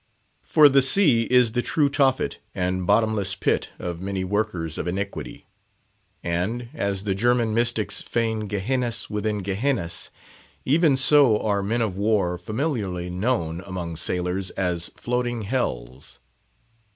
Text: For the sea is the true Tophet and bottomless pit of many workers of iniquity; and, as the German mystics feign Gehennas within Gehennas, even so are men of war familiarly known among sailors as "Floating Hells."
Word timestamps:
For 0.41 0.67
the 0.67 0.81
sea 0.81 1.27
is 1.29 1.51
the 1.51 1.61
true 1.61 1.87
Tophet 1.87 2.39
and 2.55 2.87
bottomless 2.87 3.35
pit 3.35 3.69
of 3.77 4.01
many 4.01 4.23
workers 4.23 4.79
of 4.79 4.87
iniquity; 4.87 5.45
and, 6.23 6.69
as 6.73 7.03
the 7.03 7.13
German 7.13 7.53
mystics 7.53 8.01
feign 8.01 8.47
Gehennas 8.49 9.11
within 9.11 9.43
Gehennas, 9.43 10.09
even 10.65 10.97
so 10.97 11.39
are 11.39 11.61
men 11.61 11.83
of 11.83 11.99
war 11.99 12.39
familiarly 12.39 13.11
known 13.11 13.61
among 13.63 13.95
sailors 13.95 14.49
as 14.57 14.89
"Floating 14.95 15.43
Hells." 15.43 16.17